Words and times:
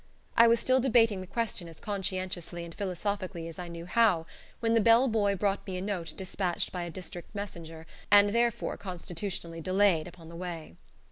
I 0.35 0.47
was 0.47 0.59
still 0.59 0.79
debating 0.79 1.21
the 1.21 1.27
question 1.27 1.67
as 1.67 1.79
conscientiously 1.79 2.65
and 2.65 2.73
philosophically 2.73 3.47
as 3.47 3.59
I 3.59 3.67
knew 3.67 3.85
how, 3.85 4.25
when 4.59 4.73
the 4.73 4.81
bell 4.81 5.07
boy 5.07 5.35
brought 5.35 5.67
me 5.67 5.77
a 5.77 5.81
note 5.83 6.15
despatched 6.17 6.71
by 6.71 6.81
a 6.85 6.89
district 6.89 7.35
messenger, 7.35 7.85
and 8.09 8.31
therefore 8.31 8.77
constitutionally 8.77 9.61
delayed 9.61 10.07
upon 10.07 10.27
the 10.29 10.35
way. 10.35 10.73